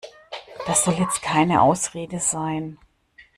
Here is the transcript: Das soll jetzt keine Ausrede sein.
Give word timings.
Das 0.65 0.83
soll 0.83 0.95
jetzt 0.95 1.21
keine 1.21 1.61
Ausrede 1.61 2.19
sein. 2.19 2.79